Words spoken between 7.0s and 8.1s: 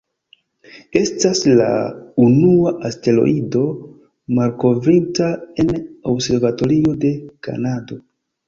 de Kanado.